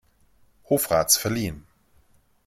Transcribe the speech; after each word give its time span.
Hofrats 0.63 1.15
verliehen. 1.19 1.67